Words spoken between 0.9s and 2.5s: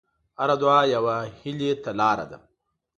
یوه هیلې ته لاره ده.